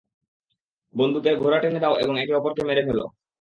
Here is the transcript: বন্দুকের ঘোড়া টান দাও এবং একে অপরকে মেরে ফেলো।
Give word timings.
বন্দুকের 0.93 1.35
ঘোড়া 1.41 1.57
টান 1.59 1.75
দাও 1.79 1.93
এবং 2.03 2.13
একে 2.19 2.33
অপরকে 2.33 2.61
মেরে 2.65 2.83
ফেলো। 2.87 3.05